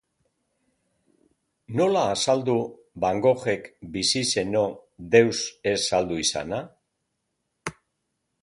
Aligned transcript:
Nola 1.81 2.05
azaldu 2.13 2.55
Van 3.05 3.21
Goghek, 3.27 3.69
bizi 3.99 4.23
zeno, 4.39 4.67
deus 5.17 5.37
ez 5.75 5.79
saldu 5.91 6.19
izana? 6.27 6.63